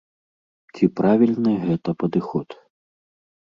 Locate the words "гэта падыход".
1.67-2.47